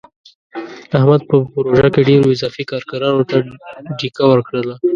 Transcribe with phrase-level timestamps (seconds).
[0.97, 3.35] احمد په پروژه کې ډېرو اضافي کارګرانو ته
[3.99, 4.75] ډیکه ورکړله.